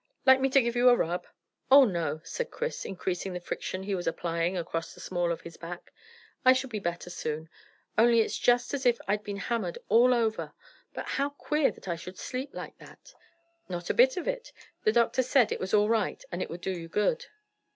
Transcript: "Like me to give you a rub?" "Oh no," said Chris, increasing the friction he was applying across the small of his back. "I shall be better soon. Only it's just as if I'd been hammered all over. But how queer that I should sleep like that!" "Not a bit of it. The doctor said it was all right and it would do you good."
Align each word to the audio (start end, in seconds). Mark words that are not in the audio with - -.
"Like 0.25 0.41
me 0.41 0.49
to 0.49 0.61
give 0.63 0.75
you 0.75 0.89
a 0.89 0.95
rub?" 0.95 1.27
"Oh 1.69 1.85
no," 1.85 2.21
said 2.23 2.49
Chris, 2.49 2.85
increasing 2.85 3.33
the 3.33 3.39
friction 3.39 3.83
he 3.83 3.93
was 3.93 4.07
applying 4.07 4.57
across 4.57 4.95
the 4.95 4.99
small 4.99 5.31
of 5.31 5.41
his 5.41 5.57
back. 5.57 5.93
"I 6.43 6.53
shall 6.53 6.71
be 6.71 6.79
better 6.79 7.11
soon. 7.11 7.49
Only 7.99 8.21
it's 8.21 8.39
just 8.39 8.73
as 8.73 8.87
if 8.87 8.99
I'd 9.07 9.23
been 9.23 9.37
hammered 9.37 9.77
all 9.89 10.15
over. 10.15 10.53
But 10.95 11.05
how 11.05 11.29
queer 11.29 11.69
that 11.73 11.87
I 11.87 11.97
should 11.97 12.17
sleep 12.17 12.49
like 12.51 12.79
that!" 12.79 13.13
"Not 13.69 13.91
a 13.91 13.93
bit 13.93 14.17
of 14.17 14.27
it. 14.27 14.51
The 14.85 14.91
doctor 14.91 15.21
said 15.21 15.51
it 15.51 15.59
was 15.59 15.71
all 15.71 15.87
right 15.87 16.23
and 16.31 16.41
it 16.41 16.49
would 16.49 16.61
do 16.61 16.71
you 16.71 16.87
good." 16.87 17.27